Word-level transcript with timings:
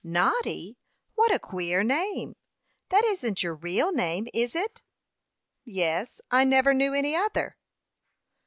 "Noddy? 0.03 0.79
What 1.13 1.31
a 1.31 1.37
queer 1.37 1.83
name! 1.83 2.35
That 2.89 3.05
isn't 3.05 3.43
your 3.43 3.53
real 3.53 3.91
name 3.91 4.27
is 4.33 4.55
it?" 4.55 4.81
"Yes, 5.63 6.19
I 6.31 6.43
never 6.43 6.73
knew 6.73 6.95
any 6.95 7.15
other." 7.15 7.55